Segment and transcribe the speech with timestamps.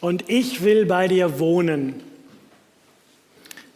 [0.00, 2.02] und ich will bei dir wohnen.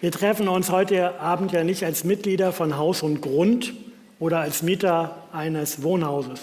[0.00, 3.72] Wir treffen uns heute Abend ja nicht als Mitglieder von Haus und Grund
[4.18, 6.40] oder als Mieter eines Wohnhauses.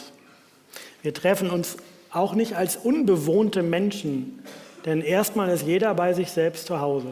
[1.01, 1.77] Wir treffen uns
[2.11, 4.39] auch nicht als unbewohnte Menschen,
[4.85, 7.07] denn erstmal ist jeder bei sich selbst zu Hause.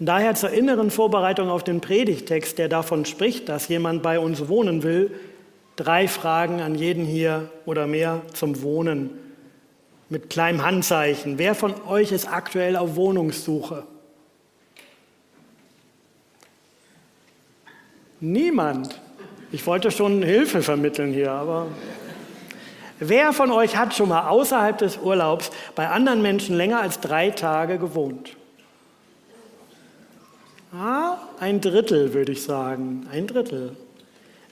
[0.00, 4.48] Und daher zur inneren Vorbereitung auf den Predigtext, der davon spricht, dass jemand bei uns
[4.48, 5.12] wohnen will,
[5.76, 9.25] drei Fragen an jeden hier oder mehr zum Wohnen
[10.08, 11.38] mit kleinem Handzeichen.
[11.38, 13.84] Wer von euch ist aktuell auf Wohnungssuche?
[18.20, 19.00] Niemand.
[19.52, 21.68] Ich wollte schon Hilfe vermitteln hier, aber
[22.98, 27.30] wer von euch hat schon mal außerhalb des Urlaubs bei anderen Menschen länger als drei
[27.30, 28.36] Tage gewohnt?
[30.72, 33.76] Ah, ein Drittel würde ich sagen, ein Drittel.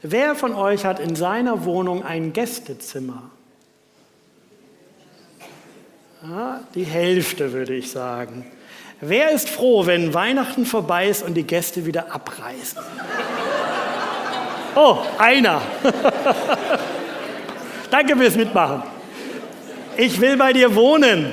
[0.03, 3.31] Wer von euch hat in seiner Wohnung ein Gästezimmer?
[6.27, 8.47] Ah, die Hälfte würde ich sagen.
[9.03, 12.79] Wer ist froh, wenn Weihnachten vorbei ist und die Gäste wieder abreisen?
[14.75, 15.61] Oh, einer.
[17.91, 18.85] Danke fürs Mitmachen.
[19.99, 21.31] Ich will bei dir wohnen.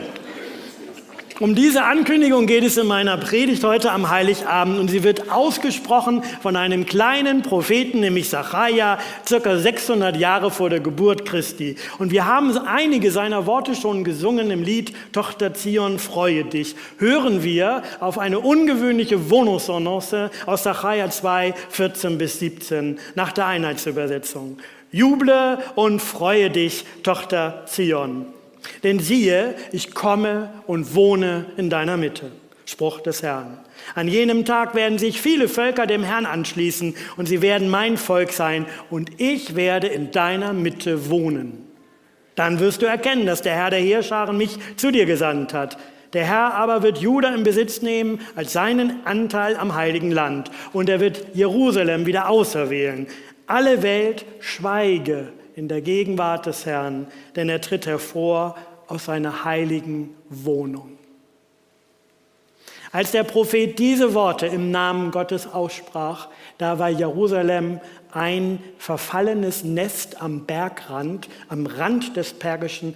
[1.42, 6.22] Um diese Ankündigung geht es in meiner Predigt heute am Heiligabend und sie wird ausgesprochen
[6.40, 11.78] von einem kleinen Propheten, nämlich Zachariah, circa 600 Jahre vor der Geburt Christi.
[11.98, 16.76] Und wir haben einige seiner Worte schon gesungen im Lied Tochter Zion, freue dich.
[17.00, 24.60] Hören wir auf eine ungewöhnliche Wohnungsannonce aus Zachariah 2, 14 bis 17 nach der Einheitsübersetzung.
[24.92, 28.28] Juble und freue dich, Tochter Zion.
[28.84, 32.32] Denn siehe, ich komme und wohne in deiner Mitte.
[32.66, 33.58] Spruch des Herrn.
[33.96, 38.32] An jenem Tag werden sich viele Völker dem Herrn anschließen und sie werden mein Volk
[38.32, 41.68] sein und ich werde in deiner Mitte wohnen.
[42.36, 45.78] Dann wirst du erkennen, dass der Herr der Heerscharen mich zu dir gesandt hat.
[46.14, 50.90] Der Herr aber wird Juda in Besitz nehmen als seinen Anteil am heiligen Land und
[50.90, 53.08] er wird Jerusalem wieder auserwählen.
[53.48, 58.56] Alle Welt schweige in der Gegenwart des Herrn, denn er tritt hervor
[58.88, 60.98] aus seiner heiligen Wohnung.
[62.92, 67.80] Als der Prophet diese Worte im Namen Gottes aussprach, da war Jerusalem
[68.12, 72.96] ein verfallenes Nest am Bergrand, am Rand des persischen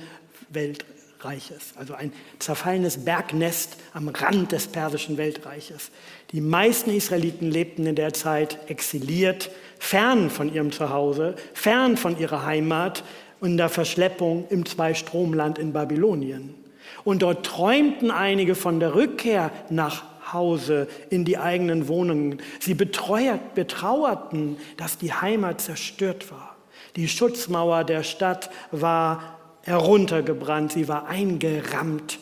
[0.50, 5.92] Weltreiches, also ein zerfallenes Bergnest am Rand des persischen Weltreiches.
[6.32, 12.46] Die meisten Israeliten lebten in der Zeit exiliert, fern von ihrem Zuhause, fern von ihrer
[12.46, 13.04] Heimat,
[13.42, 16.56] in der Verschleppung im Zweistromland in Babylonien.
[17.04, 20.04] Und dort träumten einige von der Rückkehr nach
[20.34, 22.42] Hause in die eigenen Wohnungen.
[22.60, 26.56] Sie betrauerten, dass die Heimat zerstört war.
[26.96, 32.20] Die Schutzmauer der Stadt war heruntergebrannt, sie war eingerammt,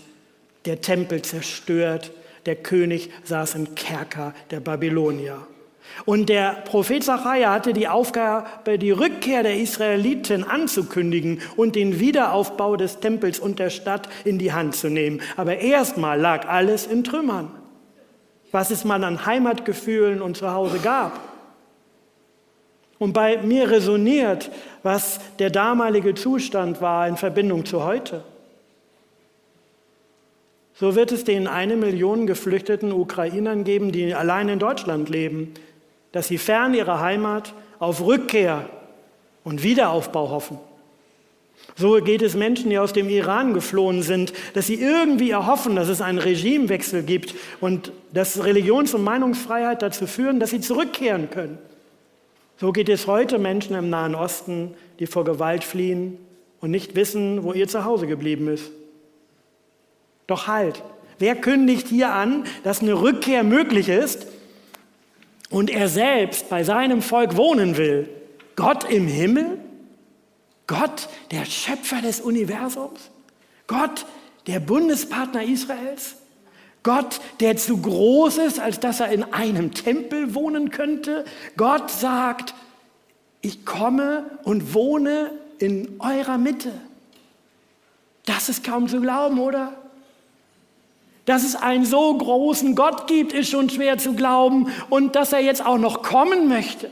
[0.66, 2.12] der Tempel zerstört,
[2.46, 5.48] der König saß im Kerker der Babylonier.
[6.06, 12.76] Und der Prophet Zachariah hatte die Aufgabe, die Rückkehr der Israeliten anzukündigen und den Wiederaufbau
[12.76, 15.22] des Tempels und der Stadt in die Hand zu nehmen.
[15.38, 17.52] Aber erstmal lag alles in Trümmern,
[18.52, 21.20] was es mal an Heimatgefühlen und Zuhause gab.
[22.98, 24.50] Und bei mir resoniert,
[24.82, 28.24] was der damalige Zustand war in Verbindung zu heute.
[30.76, 35.54] So wird es den eine Million geflüchteten Ukrainern geben, die allein in Deutschland leben,
[36.12, 38.70] dass sie fern ihrer Heimat auf Rückkehr
[39.44, 40.58] und Wiederaufbau hoffen.
[41.76, 45.90] So geht es Menschen, die aus dem Iran geflohen sind, dass sie irgendwie erhoffen, dass
[45.90, 51.58] es einen Regimewechsel gibt und dass Religions- und Meinungsfreiheit dazu führen, dass sie zurückkehren können.
[52.58, 56.18] So geht es heute Menschen im Nahen Osten, die vor Gewalt fliehen
[56.62, 58.72] und nicht wissen, wo ihr Zuhause geblieben ist.
[60.28, 60.84] Doch halt,
[61.20, 64.28] wer kündigt hier an, dass eine Rückkehr möglich ist,
[65.54, 68.10] und er selbst bei seinem Volk wohnen will,
[68.56, 69.60] Gott im Himmel,
[70.66, 73.12] Gott der Schöpfer des Universums,
[73.68, 74.08] Gott
[74.48, 76.16] der Bundespartner Israels,
[76.82, 81.24] Gott, der zu groß ist, als dass er in einem Tempel wohnen könnte.
[81.56, 82.56] Gott sagt,
[83.42, 86.72] ich komme und wohne in eurer Mitte.
[88.26, 89.83] Das ist kaum zu glauben, oder?
[91.26, 95.40] Dass es einen so großen Gott gibt, ist schon schwer zu glauben und dass er
[95.40, 96.92] jetzt auch noch kommen möchte.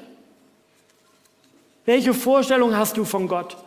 [1.86, 3.58] Welche Vorstellung hast du von Gott?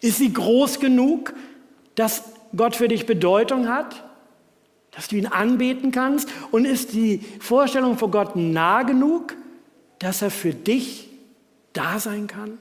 [0.00, 1.34] Ist sie groß genug,
[1.94, 2.24] dass
[2.56, 4.04] Gott für dich Bedeutung hat,
[4.92, 6.28] dass du ihn anbeten kannst?
[6.52, 9.34] Und ist die Vorstellung von Gott nah genug,
[9.98, 11.08] dass er für dich
[11.72, 12.58] da sein kann?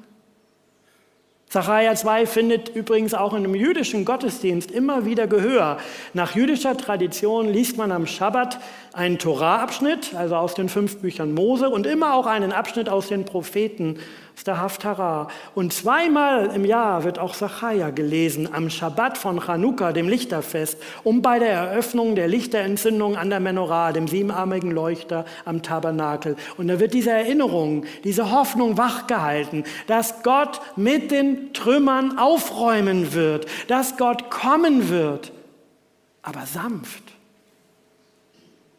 [1.54, 5.78] Zachariah 2 findet übrigens auch in einem jüdischen Gottesdienst immer wieder Gehör.
[6.16, 8.58] Nach jüdischer Tradition liest man am Schabbat
[8.92, 13.26] einen Torah-Abschnitt, also aus den fünf Büchern Mose, und immer auch einen Abschnitt aus den
[13.26, 14.00] Propheten
[14.36, 15.28] ist der Haftarah.
[15.56, 21.22] Und zweimal im Jahr wird auch Sacharja gelesen am Schabbat von Chanukka, dem Lichterfest, um
[21.22, 26.36] bei der Eröffnung der Lichterentzündung an der Menorah, dem siebenarmigen Leuchter am Tabernakel.
[26.58, 33.46] Und da wird diese Erinnerung, diese Hoffnung wachgehalten, dass Gott mit den Trümmern aufräumen wird,
[33.68, 35.32] dass Gott kommen wird,
[36.22, 37.13] aber sanft.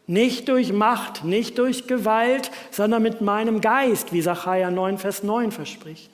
[0.06, 5.50] Nicht durch Macht, nicht durch Gewalt, sondern mit meinem Geist, wie Sacharja 9, Vers 9
[5.50, 6.10] verspricht.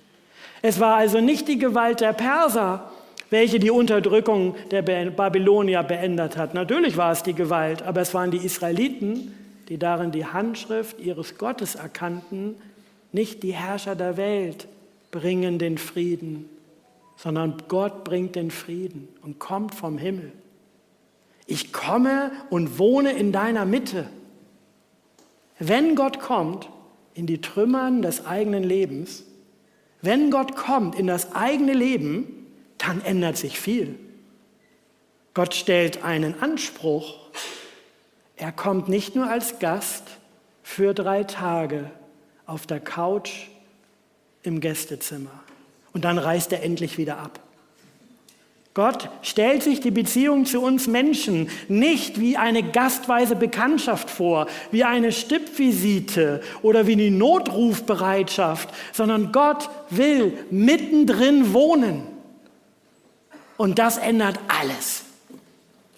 [0.63, 2.91] Es war also nicht die Gewalt der Perser,
[3.31, 6.55] welche die Unterdrückung der Babylonier beendet hat.
[6.55, 9.35] Natürlich war es die Gewalt, aber es waren die Israeliten,
[9.69, 12.57] die darin die Handschrift ihres Gottes erkannten,
[13.13, 14.69] nicht die Herrscher der Welt
[15.11, 16.49] bringen den Frieden,
[17.17, 20.33] sondern Gott bringt den Frieden und kommt vom Himmel.
[21.51, 24.09] Ich komme und wohne in deiner Mitte.
[25.59, 26.69] Wenn Gott kommt
[27.13, 29.25] in die Trümmern des eigenen Lebens,
[30.01, 32.47] wenn Gott kommt in das eigene Leben,
[32.79, 33.99] dann ändert sich viel.
[35.35, 37.19] Gott stellt einen Anspruch.
[38.37, 40.05] Er kommt nicht nur als Gast
[40.63, 41.91] für drei Tage
[42.47, 43.49] auf der Couch
[44.45, 45.43] im Gästezimmer
[45.93, 47.41] und dann reist er endlich wieder ab.
[48.73, 54.85] Gott stellt sich die Beziehung zu uns Menschen nicht wie eine gastweise Bekanntschaft vor, wie
[54.85, 62.03] eine Stippvisite oder wie eine Notrufbereitschaft, sondern Gott will mittendrin wohnen.
[63.57, 65.05] Und das ändert alles.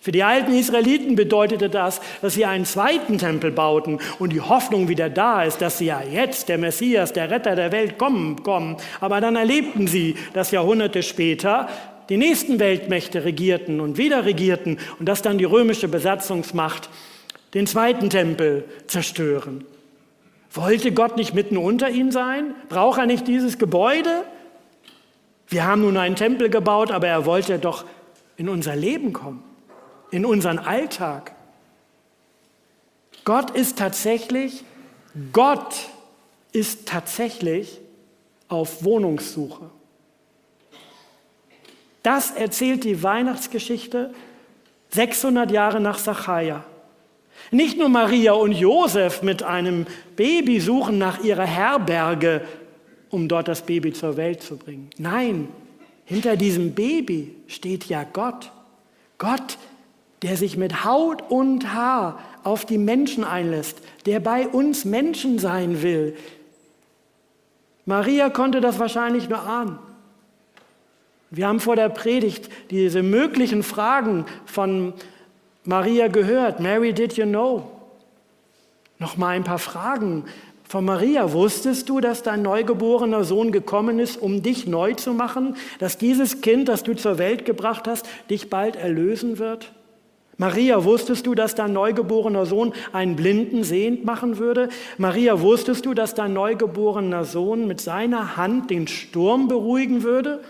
[0.00, 4.88] Für die alten Israeliten bedeutete das, dass sie einen zweiten Tempel bauten und die Hoffnung
[4.88, 8.78] wieder da ist, dass sie ja jetzt, der Messias, der Retter der Welt, kommen, kommen.
[9.00, 11.68] Aber dann erlebten sie, dass Jahrhunderte später
[12.08, 16.88] die nächsten Weltmächte regierten und wieder regierten und dass dann die römische Besatzungsmacht
[17.54, 19.64] den zweiten Tempel zerstören.
[20.52, 22.54] Wollte Gott nicht mitten unter ihnen sein?
[22.68, 24.24] Braucht er nicht dieses Gebäude?
[25.48, 27.84] Wir haben nun einen Tempel gebaut, aber er wollte doch
[28.36, 29.42] in unser Leben kommen,
[30.10, 31.34] in unseren Alltag.
[33.24, 34.64] Gott ist tatsächlich,
[35.32, 35.74] Gott
[36.52, 37.80] ist tatsächlich
[38.48, 39.70] auf Wohnungssuche.
[42.02, 44.12] Das erzählt die Weihnachtsgeschichte
[44.90, 46.64] 600 Jahre nach Sacharja.
[47.50, 52.42] Nicht nur Maria und Josef mit einem Baby suchen nach ihrer Herberge,
[53.10, 54.90] um dort das Baby zur Welt zu bringen.
[54.98, 55.48] Nein,
[56.04, 58.50] hinter diesem Baby steht ja Gott.
[59.18, 59.58] Gott,
[60.22, 65.82] der sich mit Haut und Haar auf die Menschen einlässt, der bei uns Menschen sein
[65.82, 66.16] will.
[67.84, 69.78] Maria konnte das wahrscheinlich nur ahnen.
[71.34, 74.92] Wir haben vor der Predigt diese möglichen Fragen von
[75.64, 76.60] Maria gehört.
[76.60, 77.70] Mary, did you know?
[78.98, 80.26] Noch mal ein paar Fragen
[80.68, 81.32] von Maria.
[81.32, 85.56] Wusstest du, dass dein neugeborener Sohn gekommen ist, um dich neu zu machen?
[85.78, 89.72] Dass dieses Kind, das du zur Welt gebracht hast, dich bald erlösen wird?
[90.36, 94.68] Maria, wusstest du, dass dein neugeborener Sohn einen Blinden sehend machen würde?
[94.98, 100.42] Maria, wusstest du, dass dein neugeborener Sohn mit seiner Hand den Sturm beruhigen würde?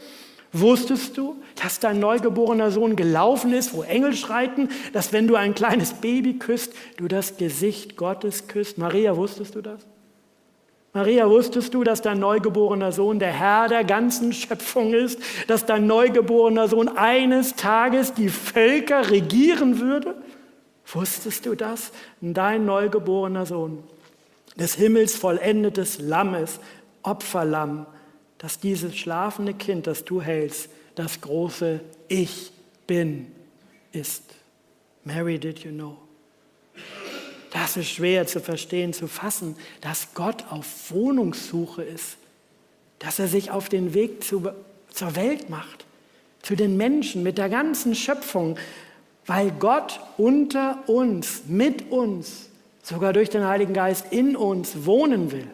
[0.53, 5.55] Wusstest du, dass dein neugeborener Sohn gelaufen ist, wo Engel schreiten, dass wenn du ein
[5.55, 8.77] kleines Baby küsst, du das Gesicht Gottes küsst?
[8.77, 9.87] Maria, wusstest du das?
[10.93, 15.87] Maria, wusstest du, dass dein neugeborener Sohn der Herr der ganzen Schöpfung ist, dass dein
[15.87, 20.17] neugeborener Sohn eines Tages die Völker regieren würde?
[20.85, 21.93] Wusstest du das?
[22.21, 23.83] Dein neugeborener Sohn,
[24.57, 26.61] des Himmels vollendetes Lammes,
[27.03, 27.87] Opferlamm,
[28.43, 32.53] dass dieses schlafende Kind, das du hältst, das große Ich
[32.89, 33.29] bin
[33.93, 34.25] ist.
[35.05, 35.97] Mary, did you know?
[37.53, 42.17] Das ist schwer zu verstehen, zu fassen, dass Gott auf Wohnungssuche ist,
[42.99, 44.49] dass er sich auf den Weg zu,
[44.91, 45.87] zur Welt macht,
[46.43, 48.59] zu den Menschen, mit der ganzen Schöpfung,
[49.27, 52.49] weil Gott unter uns, mit uns,
[52.83, 55.47] sogar durch den Heiligen Geist in uns wohnen will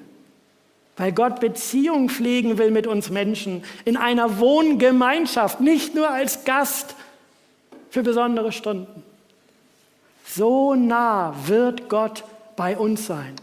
[0.99, 6.97] weil Gott Beziehung pflegen will mit uns Menschen in einer Wohngemeinschaft, nicht nur als Gast
[7.89, 9.05] für besondere Stunden.
[10.27, 12.25] So nah wird Gott
[12.57, 13.37] bei uns sein.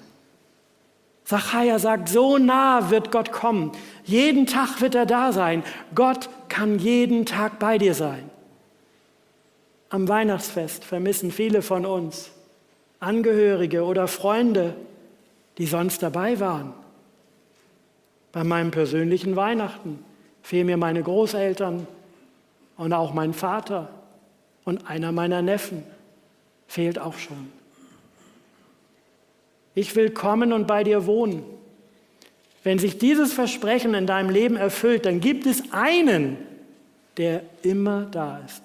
[1.24, 3.72] Zachariah sagt, so nah wird Gott kommen.
[4.04, 5.64] Jeden Tag wird er da sein.
[5.96, 8.30] Gott kann jeden Tag bei dir sein.
[9.90, 12.32] Am Weihnachtsfest vermissen viele von uns
[13.00, 14.76] Angehörige oder Freunde,
[15.58, 16.74] die sonst dabei waren
[18.36, 20.04] bei meinem persönlichen Weihnachten
[20.44, 21.88] Fehlen mir meine Großeltern
[22.76, 23.88] und auch mein Vater
[24.66, 25.84] und einer meiner Neffen
[26.68, 27.50] fehlt auch schon.
[29.74, 31.44] Ich will kommen und bei dir wohnen.
[32.62, 36.36] Wenn sich dieses Versprechen in deinem Leben erfüllt, dann gibt es einen,
[37.16, 38.64] der immer da ist.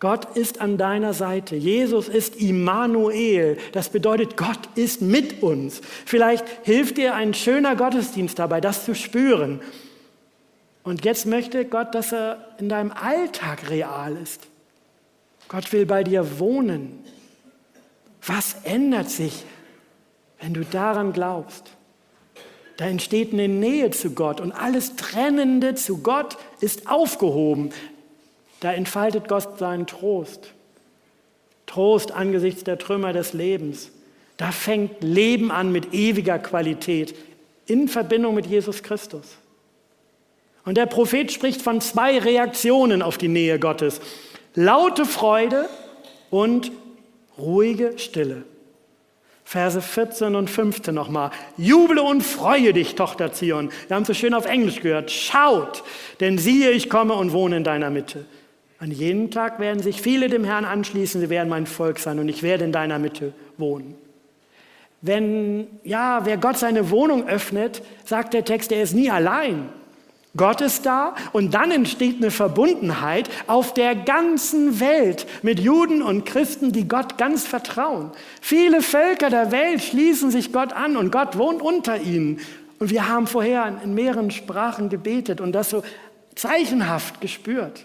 [0.00, 1.56] Gott ist an deiner Seite.
[1.56, 3.58] Jesus ist Immanuel.
[3.72, 5.82] Das bedeutet, Gott ist mit uns.
[6.06, 9.60] Vielleicht hilft dir ein schöner Gottesdienst dabei, das zu spüren.
[10.82, 14.46] Und jetzt möchte Gott, dass er in deinem Alltag real ist.
[15.48, 17.04] Gott will bei dir wohnen.
[18.24, 19.44] Was ändert sich,
[20.40, 21.64] wenn du daran glaubst?
[22.78, 27.70] Da entsteht eine Nähe zu Gott und alles Trennende zu Gott ist aufgehoben.
[28.60, 30.52] Da entfaltet Gott seinen Trost.
[31.66, 33.90] Trost angesichts der Trümmer des Lebens.
[34.36, 37.14] Da fängt Leben an mit ewiger Qualität
[37.66, 39.38] in Verbindung mit Jesus Christus.
[40.64, 44.00] Und der Prophet spricht von zwei Reaktionen auf die Nähe Gottes.
[44.54, 45.68] Laute Freude
[46.30, 46.70] und
[47.38, 48.44] ruhige Stille.
[49.44, 51.30] Verse 14 und 15 nochmal.
[51.56, 53.70] Juble und freue dich, Tochter Zion.
[53.88, 55.10] Wir haben es so schön auf Englisch gehört.
[55.10, 55.82] Schaut,
[56.20, 58.26] denn siehe, ich komme und wohne in deiner Mitte.
[58.80, 62.30] An jenem Tag werden sich viele dem Herrn anschließen, sie werden mein Volk sein und
[62.30, 63.94] ich werde in deiner Mitte wohnen.
[65.02, 69.68] Wenn, ja, wer Gott seine Wohnung öffnet, sagt der Text, er ist nie allein.
[70.34, 76.24] Gott ist da und dann entsteht eine Verbundenheit auf der ganzen Welt mit Juden und
[76.24, 78.12] Christen, die Gott ganz vertrauen.
[78.40, 82.38] Viele Völker der Welt schließen sich Gott an und Gott wohnt unter ihnen.
[82.78, 85.82] Und wir haben vorher in mehreren Sprachen gebetet und das so
[86.34, 87.84] zeichenhaft gespürt.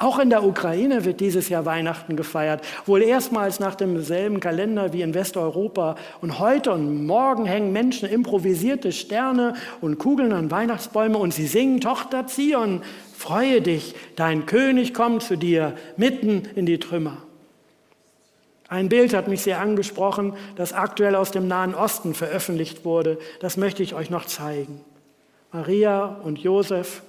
[0.00, 5.02] Auch in der Ukraine wird dieses Jahr Weihnachten gefeiert, wohl erstmals nach demselben Kalender wie
[5.02, 5.94] in Westeuropa.
[6.22, 9.52] Und heute und morgen hängen Menschen improvisierte Sterne
[9.82, 12.80] und Kugeln an Weihnachtsbäume und sie singen, Tochter Zion,
[13.14, 17.18] freue dich, dein König kommt zu dir mitten in die Trümmer.
[18.68, 23.18] Ein Bild hat mich sehr angesprochen, das aktuell aus dem Nahen Osten veröffentlicht wurde.
[23.40, 24.80] Das möchte ich euch noch zeigen.
[25.52, 27.02] Maria und Josef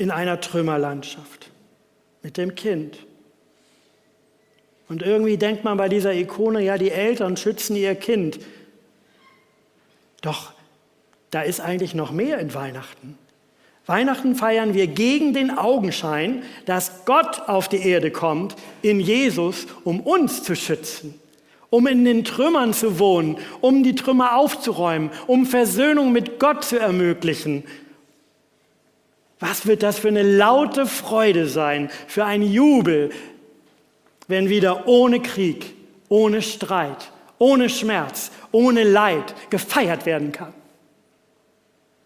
[0.00, 1.50] in einer Trümmerlandschaft
[2.22, 2.98] mit dem Kind.
[4.88, 8.40] Und irgendwie denkt man bei dieser Ikone, ja, die Eltern schützen ihr Kind.
[10.22, 10.52] Doch
[11.30, 13.18] da ist eigentlich noch mehr in Weihnachten.
[13.84, 20.00] Weihnachten feiern wir gegen den Augenschein, dass Gott auf die Erde kommt in Jesus, um
[20.00, 21.20] uns zu schützen,
[21.68, 26.78] um in den Trümmern zu wohnen, um die Trümmer aufzuräumen, um Versöhnung mit Gott zu
[26.78, 27.64] ermöglichen,
[29.40, 33.10] was wird das für eine laute Freude sein, für ein Jubel,
[34.28, 35.74] wenn wieder ohne Krieg,
[36.08, 40.52] ohne Streit, ohne Schmerz, ohne Leid gefeiert werden kann.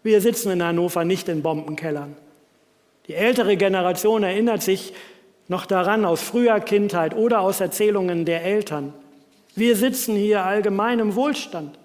[0.01, 2.15] Wir sitzen in Hannover nicht in Bombenkellern.
[3.07, 4.93] Die ältere Generation erinnert sich
[5.47, 8.93] noch daran aus früher Kindheit oder aus Erzählungen der Eltern.
[9.55, 11.77] Wir sitzen hier allgemein im Wohlstand.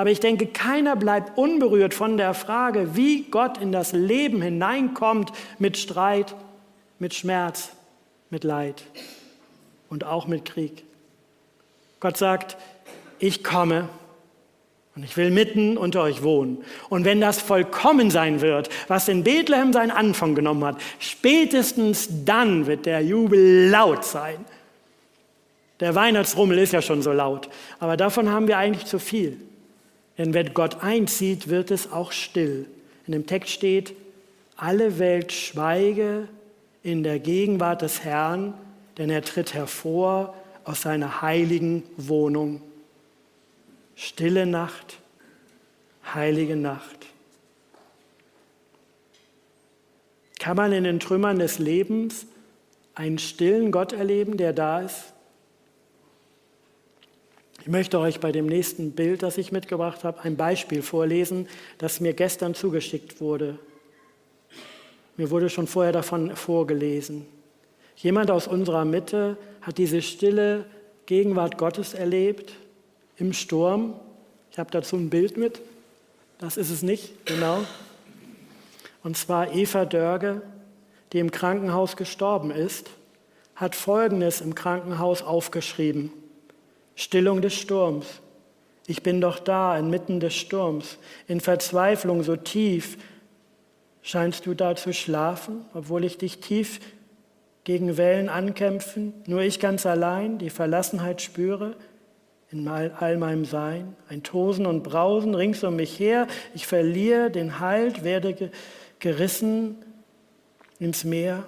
[0.00, 5.30] Aber ich denke, keiner bleibt unberührt von der Frage, wie Gott in das Leben hineinkommt
[5.58, 6.34] mit Streit,
[6.98, 7.72] mit Schmerz,
[8.30, 8.82] mit Leid
[9.90, 10.84] und auch mit Krieg.
[12.00, 12.56] Gott sagt,
[13.18, 13.90] ich komme
[14.96, 16.64] und ich will mitten unter euch wohnen.
[16.88, 22.66] Und wenn das vollkommen sein wird, was in Bethlehem seinen Anfang genommen hat, spätestens dann
[22.66, 24.46] wird der Jubel laut sein.
[25.80, 29.38] Der Weihnachtsrummel ist ja schon so laut, aber davon haben wir eigentlich zu viel.
[30.20, 32.66] Denn wenn Gott einzieht, wird es auch still.
[33.06, 33.94] In dem Text steht,
[34.54, 36.28] alle Welt schweige
[36.82, 38.52] in der Gegenwart des Herrn,
[38.98, 40.34] denn er tritt hervor
[40.64, 42.60] aus seiner heiligen Wohnung.
[43.96, 44.98] Stille Nacht,
[46.14, 47.06] heilige Nacht.
[50.38, 52.26] Kann man in den Trümmern des Lebens
[52.94, 55.14] einen stillen Gott erleben, der da ist?
[57.62, 62.00] Ich möchte euch bei dem nächsten Bild, das ich mitgebracht habe, ein Beispiel vorlesen, das
[62.00, 63.58] mir gestern zugeschickt wurde.
[65.18, 67.26] Mir wurde schon vorher davon vorgelesen.
[67.96, 70.64] Jemand aus unserer Mitte hat diese stille
[71.04, 72.54] Gegenwart Gottes erlebt
[73.18, 73.94] im Sturm.
[74.50, 75.60] Ich habe dazu ein Bild mit.
[76.38, 77.58] Das ist es nicht, genau.
[79.02, 80.40] Und zwar Eva Dörge,
[81.12, 82.88] die im Krankenhaus gestorben ist,
[83.54, 86.10] hat Folgendes im Krankenhaus aufgeschrieben.
[87.00, 88.20] Stillung des Sturms.
[88.86, 90.98] Ich bin doch da inmitten des Sturms.
[91.26, 92.98] In Verzweiflung so tief
[94.02, 96.78] scheinst du da zu schlafen, obwohl ich dich tief
[97.64, 101.74] gegen Wellen ankämpfen, nur ich ganz allein die Verlassenheit spüre.
[102.50, 106.26] in all meinem Sein, ein Tosen und Brausen rings um mich her.
[106.54, 108.50] Ich verliere den Halt, werde
[108.98, 109.76] gerissen
[110.78, 111.44] ins Meer,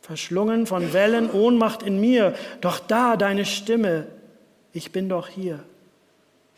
[0.00, 2.34] verschlungen von Wellen, Ohnmacht in mir.
[2.60, 4.06] Doch da deine Stimme,
[4.72, 5.64] ich bin doch hier.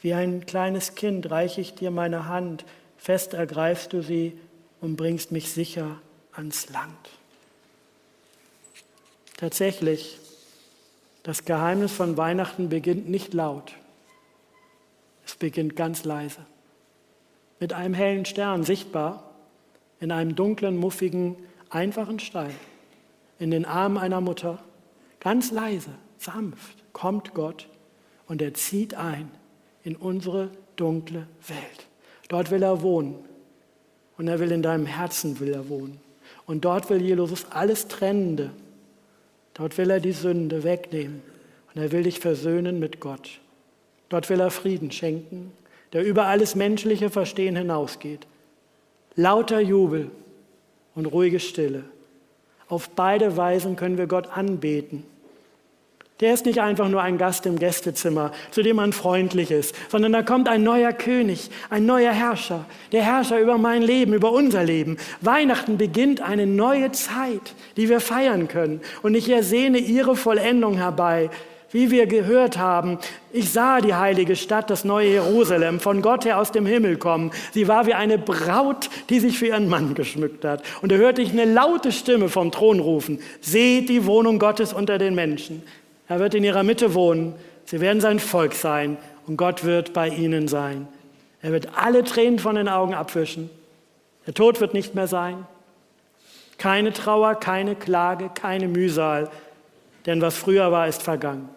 [0.00, 2.64] Wie ein kleines Kind reiche ich dir meine Hand,
[2.97, 4.38] fest ergreifst du sie
[4.81, 6.00] und bringst mich sicher
[6.33, 7.11] ans Land.
[9.37, 10.19] Tatsächlich,
[11.23, 13.75] das Geheimnis von Weihnachten beginnt nicht laut.
[15.25, 16.45] Es beginnt ganz leise.
[17.61, 19.31] Mit einem hellen Stern sichtbar
[20.00, 21.37] in einem dunklen, muffigen,
[21.71, 22.50] einfachen Stall,
[23.38, 24.59] in den Armen einer Mutter,
[25.21, 27.69] ganz leise, sanft kommt Gott
[28.29, 29.31] und er zieht ein
[29.85, 31.87] in unsere dunkle Welt.
[32.29, 33.17] Dort will er wohnen
[34.19, 36.00] und er will in deinem Herzen will er wohnen.
[36.47, 38.50] Und dort will Jesus alles Trennende,
[39.55, 41.23] dort will er die Sünde wegnehmen
[41.75, 43.41] und er will dich versöhnen mit Gott.
[44.09, 45.52] Dort will er Frieden schenken,
[45.93, 48.26] der über alles menschliche Verstehen hinausgeht.
[49.14, 50.11] Lauter Jubel
[50.95, 51.85] und ruhige Stille.
[52.69, 55.05] Auf beide Weisen können wir Gott anbeten.
[56.21, 60.12] Der ist nicht einfach nur ein Gast im Gästezimmer, zu dem man freundlich ist, sondern
[60.12, 64.62] da kommt ein neuer König, ein neuer Herrscher, der Herrscher über mein Leben, über unser
[64.62, 64.99] Leben.
[65.21, 68.81] Weihnachten beginnt eine neue Zeit, die wir feiern können.
[69.02, 71.28] Und ich ersehne ihre Vollendung herbei.
[71.73, 72.99] Wie wir gehört haben,
[73.33, 77.31] ich sah die heilige Stadt, das neue Jerusalem, von Gott her aus dem Himmel kommen.
[77.52, 80.62] Sie war wie eine Braut, die sich für ihren Mann geschmückt hat.
[80.83, 84.99] Und da hörte ich eine laute Stimme vom Thron rufen, seht die Wohnung Gottes unter
[84.99, 85.62] den Menschen.
[86.12, 87.33] Er wird in ihrer Mitte wohnen,
[87.64, 90.87] sie werden sein Volk sein und Gott wird bei ihnen sein.
[91.40, 93.49] Er wird alle Tränen von den Augen abwischen.
[94.26, 95.47] Der Tod wird nicht mehr sein.
[96.59, 99.31] Keine Trauer, keine Klage, keine Mühsal,
[100.04, 101.49] denn was früher war, ist vergangen.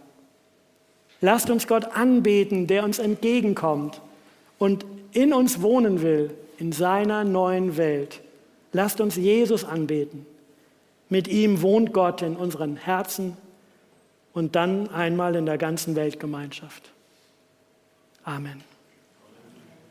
[1.19, 3.99] Lasst uns Gott anbeten, der uns entgegenkommt
[4.57, 8.21] und in uns wohnen will, in seiner neuen Welt.
[8.71, 10.25] Lasst uns Jesus anbeten.
[11.09, 13.35] Mit ihm wohnt Gott in unseren Herzen
[14.35, 16.91] und dann einmal in der ganzen Weltgemeinschaft.
[18.23, 18.74] Amen.